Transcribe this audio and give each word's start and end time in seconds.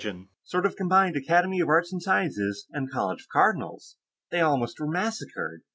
Sort 0.43 0.65
of 0.65 0.75
combined 0.75 1.15
Academy 1.15 1.59
of 1.59 1.69
Arts 1.69 1.93
and 1.93 2.01
Sciences 2.01 2.65
and 2.71 2.89
College 2.89 3.21
of 3.21 3.27
Cardinals. 3.31 3.97
They 4.31 4.41
almost 4.41 4.79
were 4.79 4.87
massacred. 4.87 5.61